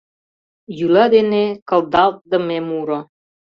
ЙӰЛА 0.81 1.05
ДЕНЕ 1.13 1.43
КЫЛДАЛТДЫМЕ 1.69 2.57
МУРО. 2.67 2.99